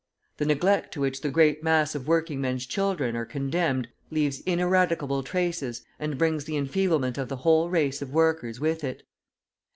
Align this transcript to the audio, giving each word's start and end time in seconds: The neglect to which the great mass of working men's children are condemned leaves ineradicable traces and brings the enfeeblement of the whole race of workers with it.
The 0.37 0.47
neglect 0.47 0.95
to 0.95 1.01
which 1.01 1.21
the 1.21 1.29
great 1.29 1.61
mass 1.61 1.93
of 1.93 2.07
working 2.07 2.41
men's 2.41 2.65
children 2.65 3.15
are 3.15 3.23
condemned 3.23 3.87
leaves 4.09 4.39
ineradicable 4.47 5.21
traces 5.21 5.83
and 5.99 6.17
brings 6.17 6.45
the 6.45 6.57
enfeeblement 6.57 7.19
of 7.19 7.29
the 7.29 7.37
whole 7.45 7.69
race 7.69 8.01
of 8.01 8.11
workers 8.11 8.59
with 8.59 8.83
it. 8.83 9.03